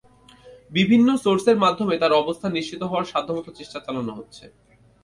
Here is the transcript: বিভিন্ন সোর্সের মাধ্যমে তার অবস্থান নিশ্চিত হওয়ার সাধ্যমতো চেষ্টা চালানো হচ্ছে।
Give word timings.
বিভিন্ন 0.71 1.07
সোর্সের 1.23 1.57
মাধ্যমে 1.63 1.95
তার 2.01 2.13
অবস্থান 2.21 2.51
নিশ্চিত 2.57 2.81
হওয়ার 2.83 3.09
সাধ্যমতো 3.11 3.49
চেষ্টা 3.59 3.79
চালানো 3.85 4.11
হচ্ছে। 4.15 4.45